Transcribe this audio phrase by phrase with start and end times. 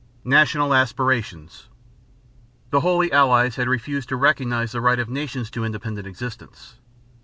[0.23, 1.67] NATIONAL ASPIRATIONS.
[2.71, 6.77] The Holy Allies had refused to recognize the right of nations to independent existence.